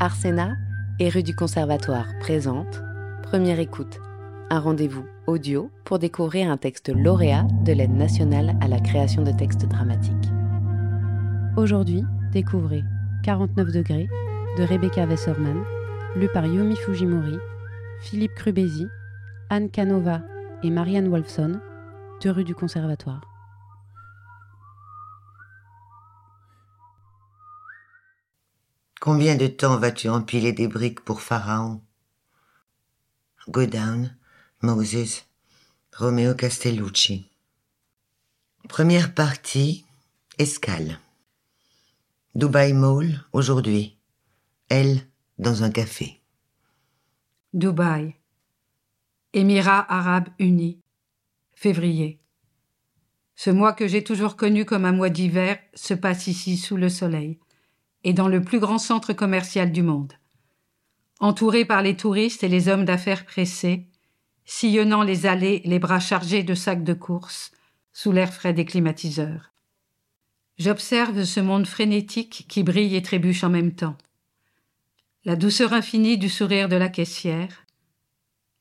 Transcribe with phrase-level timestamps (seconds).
[0.00, 0.56] Arsena
[1.00, 2.80] et rue du Conservatoire présente
[3.24, 3.98] Première écoute,
[4.48, 9.32] un rendez-vous audio pour découvrir un texte lauréat de l'aide nationale à la création de
[9.32, 10.14] textes dramatiques.
[11.56, 12.84] Aujourd'hui, découvrez
[13.24, 14.08] 49 degrés
[14.56, 15.64] de Rebecca Wesserman,
[16.14, 17.36] lu par Yomi Fujimori,
[18.00, 18.86] Philippe Crubesi,
[19.50, 20.22] Anne Canova
[20.62, 21.58] et Marianne Wolfson,
[22.22, 23.37] de rue du Conservatoire.
[29.00, 31.80] Combien de temps vas-tu empiler des briques pour Pharaon?
[33.48, 34.16] Go down,
[34.60, 35.24] Moses,
[35.96, 37.30] Romeo Castellucci.
[38.68, 39.86] Première partie,
[40.38, 40.98] escale.
[42.34, 43.96] Dubai Mall, aujourd'hui.
[44.68, 45.06] Elle,
[45.38, 46.20] dans un café.
[47.54, 48.16] Dubaï.
[49.32, 50.80] Émirats arabes unis.
[51.54, 52.20] Février.
[53.36, 56.88] Ce mois que j'ai toujours connu comme un mois d'hiver se passe ici sous le
[56.88, 57.38] soleil
[58.04, 60.12] et dans le plus grand centre commercial du monde.
[61.20, 63.86] Entouré par les touristes et les hommes d'affaires pressés,
[64.44, 67.52] sillonnant les allées les bras chargés de sacs de course,
[67.92, 69.52] sous l'air frais des climatiseurs.
[70.58, 73.96] J'observe ce monde frénétique qui brille et trébuche en même temps.
[75.24, 77.66] La douceur infinie du sourire de la caissière,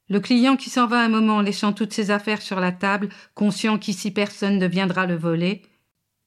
[0.09, 3.77] le client qui s'en va un moment laissant toutes ses affaires sur la table, conscient
[3.77, 5.63] qu'ici personne ne viendra le voler,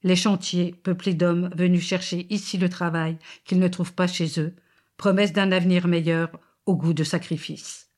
[0.03, 4.55] les chantiers, peuplés d'hommes venus chercher ici le travail qu'ils ne trouvent pas chez eux,
[4.97, 6.31] promesse d'un avenir meilleur
[6.67, 7.91] au goût de sacrifice.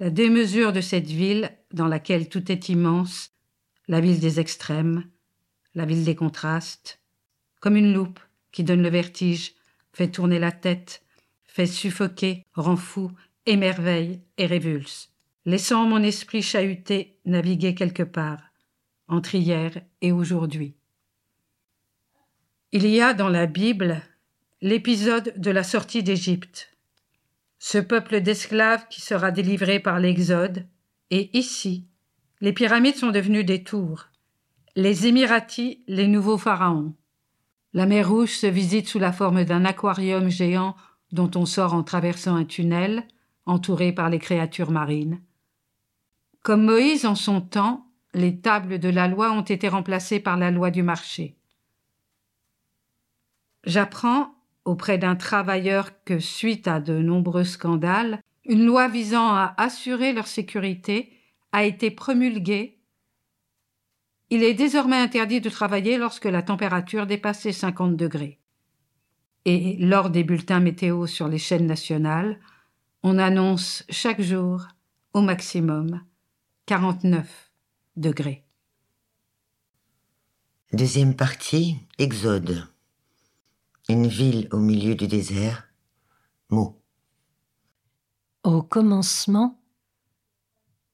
[0.00, 3.30] La démesure de cette ville, dans laquelle tout est immense,
[3.88, 5.04] la ville des extrêmes,
[5.74, 7.00] la ville des contrastes,
[7.60, 8.20] comme une loupe
[8.52, 9.54] qui donne le vertige,
[9.92, 11.02] fait tourner la tête,
[11.44, 13.10] fait suffoquer, rend fou,
[13.46, 15.12] émerveille et révulse,
[15.44, 18.40] laissant mon esprit chahuté naviguer quelque part,
[19.08, 20.74] entre hier et aujourd'hui.
[22.72, 24.02] Il y a dans la Bible
[24.60, 26.74] l'épisode de la sortie d'Égypte,
[27.58, 30.66] ce peuple d'esclaves qui sera délivré par l'Exode,
[31.10, 31.86] et ici,
[32.40, 34.06] les pyramides sont devenues des tours,
[34.76, 36.94] les Émiratis les nouveaux pharaons.
[37.72, 40.76] La mer Rouge se visite sous la forme d'un aquarium géant
[41.12, 43.04] dont on sort en traversant un tunnel,
[43.46, 45.20] entouré par les créatures marines.
[46.42, 50.50] Comme Moïse en son temps, les tables de la loi ont été remplacées par la
[50.50, 51.36] loi du marché.
[53.64, 60.12] J'apprends auprès d'un travailleur que, suite à de nombreux scandales, une loi visant à assurer
[60.12, 61.12] leur sécurité
[61.52, 62.78] a été promulguée.
[64.30, 68.40] Il est désormais interdit de travailler lorsque la température dépasse les 50 degrés.
[69.44, 72.40] Et lors des bulletins météo sur les chaînes nationales,
[73.02, 74.66] on annonce chaque jour,
[75.12, 76.00] au maximum,
[76.66, 77.53] 49
[77.96, 78.44] degrés.
[80.72, 82.66] Deuxième partie, Exode.
[83.88, 85.68] Une ville au milieu du désert.
[86.50, 86.82] Mot.
[88.42, 89.62] Au commencement,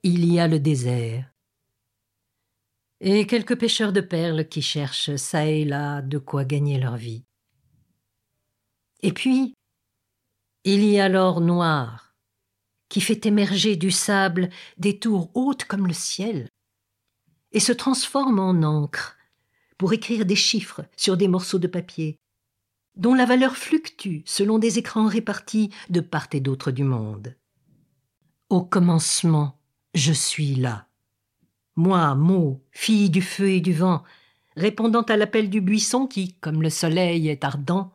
[0.02, 1.32] il y a le désert.
[3.00, 7.24] Et quelques pêcheurs de perles qui cherchent çà et là de quoi gagner leur vie.
[9.02, 9.54] Et puis,
[10.64, 12.14] il y a l'or noir,
[12.90, 16.48] qui fait émerger du sable des tours hautes comme le ciel,
[17.52, 19.16] et se transforme en encre
[19.78, 22.18] pour écrire des chiffres sur des morceaux de papier,
[22.96, 27.34] dont la valeur fluctue selon des écrans répartis de part et d'autre du monde.
[28.50, 29.58] Au commencement,
[29.94, 30.86] je suis là.
[31.76, 34.02] Moi, mot, fille du feu et du vent,
[34.56, 37.92] répondant à l'appel du buisson qui, comme le soleil, est ardent,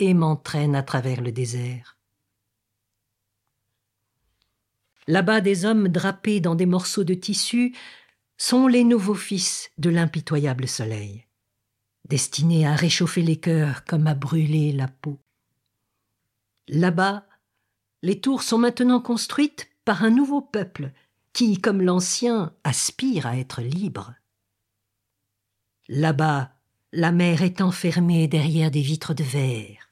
[0.00, 1.96] et m'entraîne à travers le désert.
[5.06, 7.74] Là-bas, des hommes drapés dans des morceaux de tissu
[8.36, 11.26] sont les nouveaux fils de l'impitoyable soleil,
[12.08, 15.18] destinés à réchauffer les cœurs comme à brûler la peau.
[16.68, 17.26] Là-bas,
[18.02, 20.92] les tours sont maintenant construites par un nouveau peuple
[21.32, 24.14] qui, comme l'ancien, aspire à être libre.
[25.88, 26.52] Là-bas,
[26.92, 29.90] la mer est enfermée derrière des vitres de verre.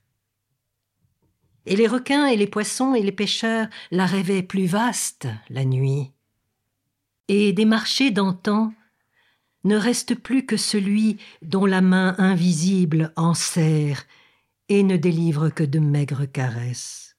[1.67, 6.13] Et les requins et les poissons et les pêcheurs la rêvaient plus vaste la nuit.
[7.29, 8.75] Et des marchés d'antan
[9.65, 14.05] ne reste plus que celui dont la main invisible enserre
[14.69, 17.17] et ne délivre que de maigres caresses.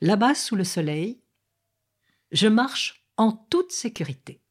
[0.00, 1.20] Là-bas, sous le soleil,
[2.32, 4.42] je marche en toute sécurité.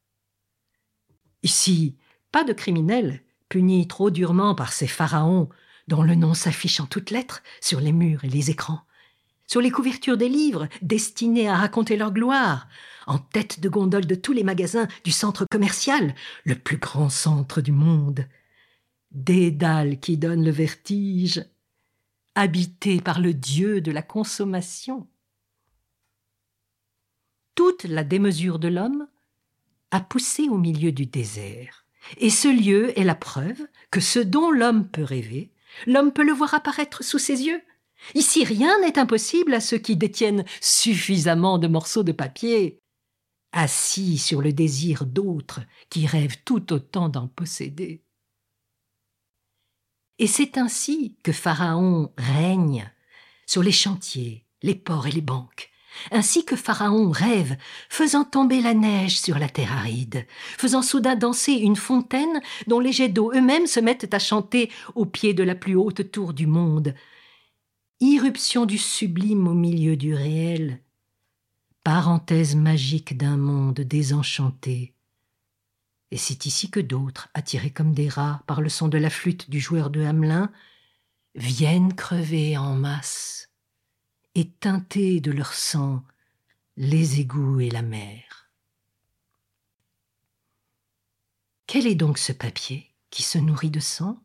[1.42, 1.96] Ici,
[2.32, 5.48] pas de criminels punis trop durement par ces pharaons
[5.86, 8.82] dont le nom s'affiche en toutes lettres sur les murs et les écrans,
[9.46, 12.68] sur les couvertures des livres destinés à raconter leur gloire,
[13.06, 16.14] en tête de gondole de tous les magasins du centre commercial,
[16.44, 18.26] le plus grand centre du monde.
[19.12, 21.44] Des dalles qui donnent le vertige,
[22.34, 25.06] habité par le dieu de la consommation.
[27.54, 29.08] Toute la démesure de l'homme
[29.90, 31.86] a poussé au milieu du désert,
[32.18, 35.50] et ce lieu est la preuve que ce dont l'homme peut rêver,
[35.86, 37.62] l'homme peut le voir apparaître sous ses yeux.
[38.14, 42.78] Ici rien n'est impossible à ceux qui détiennent suffisamment de morceaux de papier,
[43.52, 45.60] assis sur le désir d'autres
[45.90, 48.02] qui rêvent tout autant d'en posséder.
[50.18, 52.90] Et c'est ainsi que Pharaon règne
[53.46, 55.70] sur les chantiers, les ports et les banques,
[56.10, 57.56] ainsi que Pharaon rêve,
[57.88, 60.26] faisant tomber la neige sur la terre aride,
[60.58, 65.04] faisant soudain danser une fontaine dont les jets d'eau eux-mêmes se mettent à chanter au
[65.04, 66.94] pied de la plus haute tour du monde.
[68.00, 70.82] Irruption du sublime au milieu du réel,
[71.82, 74.92] parenthèse magique d'un monde désenchanté.
[76.10, 79.48] Et c'est ici que d'autres, attirés comme des rats par le son de la flûte
[79.48, 80.52] du joueur de Hamelin,
[81.36, 83.48] viennent crever en masse
[84.34, 86.04] et teinter de leur sang
[86.76, 88.50] les égouts et la mer.
[91.66, 94.22] Quel est donc ce papier qui se nourrit de sang,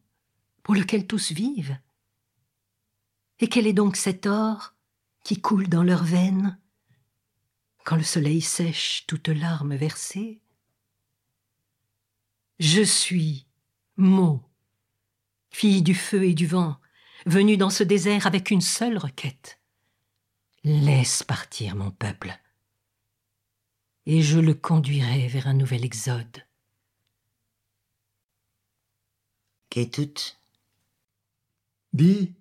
[0.62, 1.78] pour lequel tous vivent?
[3.42, 4.76] Et quel est donc cet or
[5.24, 6.58] qui coule dans leurs veines
[7.84, 10.40] quand le soleil sèche toute larme versée
[12.60, 13.48] Je suis
[13.98, 14.44] mot,
[15.50, 16.78] fille du feu et du vent,
[17.26, 19.60] venue dans ce désert avec une seule requête.
[20.64, 22.40] Laisse partir mon peuple,
[24.06, 26.46] et je le conduirai vers un nouvel exode.
[29.72, 30.36] Qu'est-tout
[31.94, 32.36] Dis,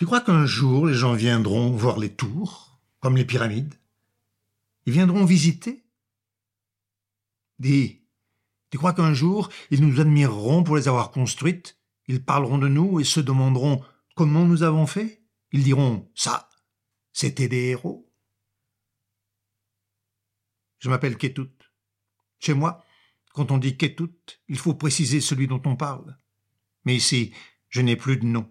[0.00, 3.74] tu crois qu'un jour les gens viendront voir les tours, comme les pyramides?
[4.86, 5.84] Ils viendront visiter?
[7.58, 8.00] Dis,
[8.70, 11.78] tu crois qu'un jour ils nous admireront pour les avoir construites?
[12.06, 13.84] Ils parleront de nous et se demanderont
[14.16, 15.22] comment nous avons fait?
[15.52, 16.48] Ils diront ça,
[17.12, 18.10] c'était des héros.
[20.78, 21.50] Je m'appelle Ketut.
[22.38, 22.82] Chez moi,
[23.34, 26.16] quand on dit Ketut, il faut préciser celui dont on parle.
[26.86, 27.34] Mais ici,
[27.68, 28.50] je n'ai plus de nom.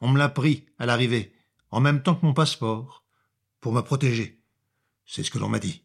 [0.00, 1.32] On me l'a pris à l'arrivée,
[1.70, 3.04] en même temps que mon passeport,
[3.60, 4.42] pour me protéger.
[5.06, 5.82] C'est ce que l'on m'a dit.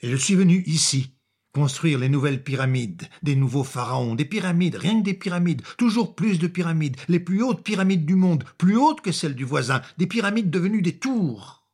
[0.00, 1.14] Et je suis venu ici,
[1.52, 6.38] construire les nouvelles pyramides, des nouveaux pharaons, des pyramides, rien que des pyramides, toujours plus
[6.38, 10.06] de pyramides, les plus hautes pyramides du monde, plus hautes que celles du voisin, des
[10.06, 11.66] pyramides devenues des tours.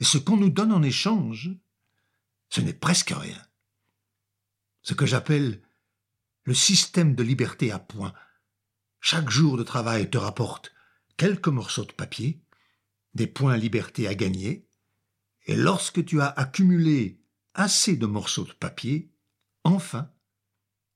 [0.00, 1.50] Et ce qu'on nous donne en échange,
[2.48, 3.40] ce n'est presque rien.
[4.82, 5.62] Ce que j'appelle
[6.42, 8.12] le système de liberté à point.
[9.04, 10.72] Chaque jour de travail te rapporte
[11.16, 12.40] quelques morceaux de papier,
[13.14, 14.68] des points liberté à gagner,
[15.46, 17.20] et lorsque tu as accumulé
[17.52, 19.10] assez de morceaux de papier,
[19.64, 20.08] enfin,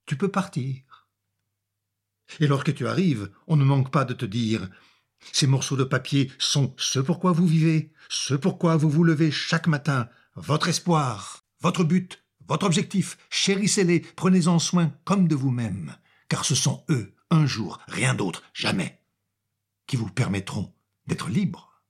[0.07, 1.09] tu peux partir.
[2.39, 4.71] Et lorsque tu arrives, on ne manque pas de te dire
[5.33, 9.67] ces morceaux de papier sont ce pourquoi vous vivez, ce pourquoi vous vous levez chaque
[9.67, 15.97] matin, votre espoir, votre but, votre objectif, chérissez-les, prenez-en soin comme de vous-même,
[16.29, 19.03] car ce sont eux, un jour, rien d'autre, jamais,
[19.87, 20.75] qui vous permettront
[21.07, 21.83] d'être libre.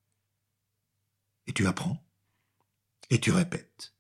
[1.47, 2.05] Et tu apprends,
[3.11, 3.95] et tu répètes.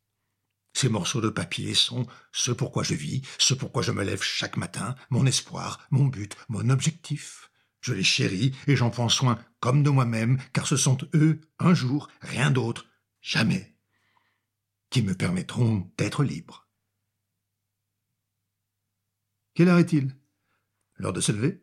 [0.74, 4.58] Ces morceaux de papier sont ce pourquoi je vis, ce pourquoi je me lève chaque
[4.58, 7.50] matin, mon espoir, mon but, mon objectif.
[7.80, 11.72] Je les chéris et j'en prends soin comme de moi-même, car ce sont eux, un
[11.72, 12.86] jour, rien d'autre,
[13.22, 13.76] jamais,
[14.90, 16.68] qui me permettront d'être libre.
[19.54, 20.14] Quelle heure est-il?
[20.98, 21.62] L'heure de se lever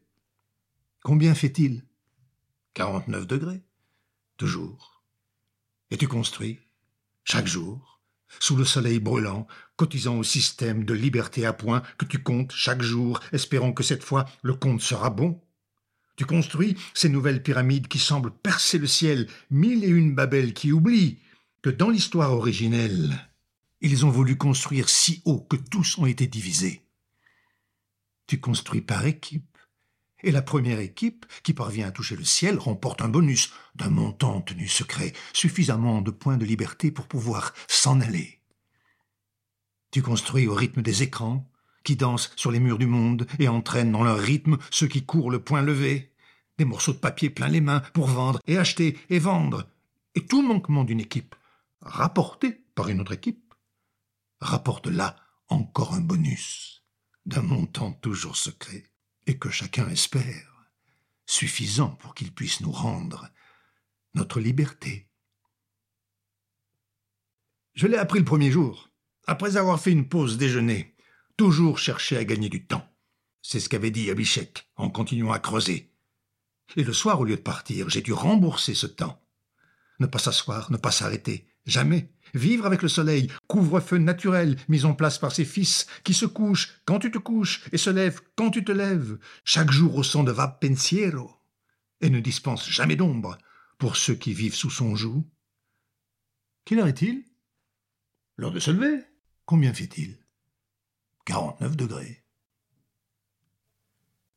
[1.03, 1.83] Combien fait-il?
[2.73, 3.61] Quarante-neuf degrés.
[4.37, 5.03] Toujours.
[5.91, 6.59] Et tu construis,
[7.23, 7.99] chaque jour,
[8.39, 12.81] sous le soleil brûlant, cotisant au système de liberté à point que tu comptes chaque
[12.81, 15.41] jour, espérant que cette fois le compte sera bon.
[16.15, 20.71] Tu construis ces nouvelles pyramides qui semblent percer le ciel, mille et une babelles qui
[20.71, 21.19] oublient
[21.61, 23.29] que dans l'histoire originelle,
[23.81, 26.82] ils ont voulu construire si haut que tous ont été divisés.
[28.33, 29.59] Tu construis par équipe,
[30.23, 34.41] et la première équipe qui parvient à toucher le ciel remporte un bonus d'un montant
[34.41, 38.39] tenu secret, suffisamment de points de liberté pour pouvoir s'en aller.
[39.91, 41.47] Tu construis au rythme des écrans,
[41.83, 45.29] qui dansent sur les murs du monde et entraînent dans leur rythme ceux qui courent
[45.29, 46.11] le poing levé,
[46.57, 49.69] des morceaux de papier plein les mains pour vendre et acheter et vendre,
[50.15, 51.35] et tout manquement d'une équipe,
[51.81, 53.53] rapporté par une autre équipe,
[54.41, 55.17] rapporte là
[55.49, 56.82] encore un bonus
[57.25, 58.83] d'un montant toujours secret
[59.27, 60.67] et que chacun espère,
[61.25, 63.29] suffisant pour qu'il puisse nous rendre
[64.13, 65.07] notre liberté.
[67.73, 68.89] Je l'ai appris le premier jour,
[69.25, 70.95] après avoir fait une pause déjeuner,
[71.37, 72.87] toujours chercher à gagner du temps.
[73.41, 75.91] C'est ce qu'avait dit Abhishek en continuant à creuser.
[76.75, 79.21] Et le soir, au lieu de partir, j'ai dû rembourser ce temps.
[79.99, 82.12] Ne pas s'asseoir, ne pas s'arrêter, jamais.
[82.33, 86.79] Vivre avec le soleil, couvre-feu naturel mis en place par ses fils, qui se couchent
[86.85, 90.23] quand tu te couches et se lèvent quand tu te lèves, chaque jour au son
[90.23, 91.35] de va pensiero,
[92.01, 93.37] et ne dispense jamais d'ombre
[93.77, 95.23] pour ceux qui vivent sous son joug.
[96.65, 97.23] Quelle heure est-il?
[98.37, 99.03] L'heure de se lever.
[99.45, 100.17] Combien fait-il?
[101.25, 102.23] 49 degrés.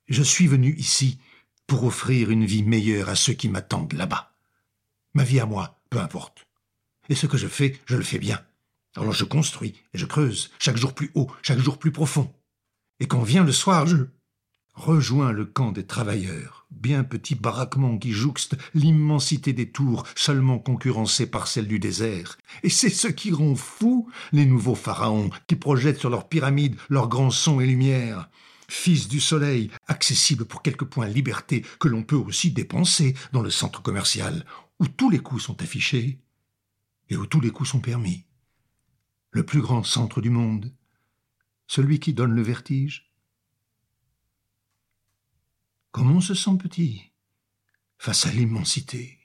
[0.08, 1.18] Je suis venu ici
[1.66, 4.36] pour offrir une vie meilleure à ceux qui m'attendent là-bas.
[5.14, 6.45] Ma vie à moi, peu importe.
[7.08, 8.40] Et ce que je fais, je le fais bien.
[8.96, 12.32] Alors je construis et je creuse, chaque jour plus haut, chaque jour plus profond.
[12.98, 14.06] Et quand vient le soir, je
[14.74, 21.26] rejoins le camp des travailleurs, bien petit baraquement qui jouxte l'immensité des tours, seulement concurrencées
[21.26, 22.38] par celle du désert.
[22.62, 27.08] Et c'est ce qui rend fou les nouveaux pharaons, qui projettent sur leurs pyramides leurs
[27.08, 28.28] grands sons et lumières.
[28.68, 33.50] Fils du soleil, accessible pour quelques points liberté que l'on peut aussi dépenser dans le
[33.50, 34.44] centre commercial,
[34.80, 36.18] où tous les coups sont affichés
[37.08, 38.26] et où tous les coups sont permis.
[39.30, 40.74] Le plus grand centre du monde,
[41.66, 43.12] celui qui donne le vertige.
[45.90, 47.12] Comment on se sent petit
[47.98, 49.18] face à l'immensité?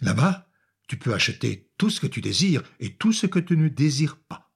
[0.00, 0.50] Là-bas,
[0.86, 4.20] tu peux acheter tout ce que tu désires et tout ce que tu ne désires
[4.22, 4.52] pas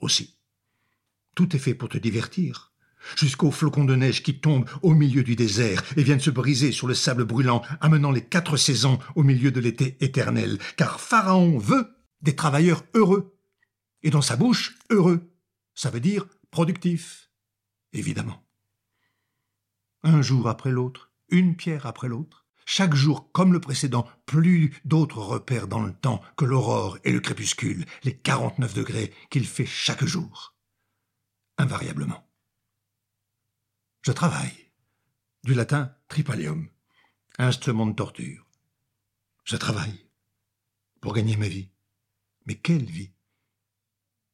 [0.00, 0.38] aussi.
[1.34, 2.69] Tout est fait pour te divertir,
[3.16, 6.86] jusqu'aux flocons de neige qui tombent au milieu du désert et viennent se briser sur
[6.86, 11.88] le sable brûlant, amenant les quatre saisons au milieu de l'été éternel, car Pharaon veut
[12.22, 13.36] des travailleurs heureux.
[14.02, 15.32] Et dans sa bouche, heureux,
[15.74, 17.30] ça veut dire productif,
[17.92, 18.44] évidemment.
[20.02, 25.18] Un jour après l'autre, une pierre après l'autre, chaque jour comme le précédent, plus d'autres
[25.18, 30.04] repères dans le temps que l'aurore et le crépuscule, les 49 degrés qu'il fait chaque
[30.04, 30.54] jour.
[31.58, 32.29] Invariablement.
[34.02, 34.70] Je travaille.
[35.44, 36.68] Du latin tripalium,
[37.38, 38.46] instrument de torture.
[39.44, 40.06] Je travaille
[41.00, 41.70] pour gagner ma vie.
[42.46, 43.12] Mais quelle vie?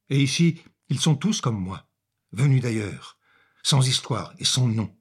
[0.09, 1.89] Et ici, ils sont tous comme moi,
[2.31, 3.17] venus d'ailleurs,
[3.61, 4.95] sans histoire et sans nom,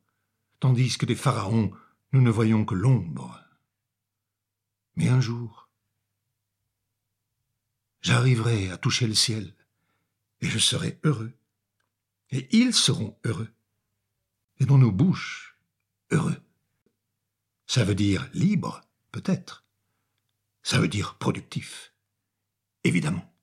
[0.59, 1.73] tandis que des pharaons,
[2.13, 3.41] nous ne voyons que l'ombre.
[4.97, 5.71] Mais un jour,
[8.01, 9.55] j'arriverai à toucher le ciel,
[10.41, 11.39] et je serai heureux,
[12.31, 13.53] et ils seront heureux
[14.59, 15.57] et dans nos bouches
[16.11, 16.41] heureux.
[17.67, 18.83] Ça veut dire libre,
[19.13, 19.65] peut-être.
[20.63, 21.93] Ça veut dire productif,
[22.85, 23.36] évidemment.